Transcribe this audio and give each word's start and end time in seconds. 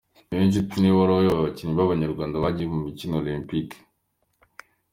Niyonshuti 0.27 0.73
niwe 0.77 0.95
wari 0.99 1.11
uyoboye 1.13 1.37
abakinnyi 1.39 1.73
b’Abanyarwanda 1.77 2.43
bagiye 2.43 2.67
mu 2.73 2.79
mikino 2.85 3.13
Olympique. 3.23 3.77